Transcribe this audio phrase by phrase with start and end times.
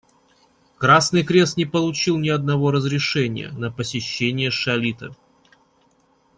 [0.79, 5.15] Красный Крест не получил ни одного разрешения на посещение Шалита.